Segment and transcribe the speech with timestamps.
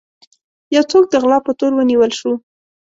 [0.75, 2.31] يو څوک د غلا په تور ونيول شو.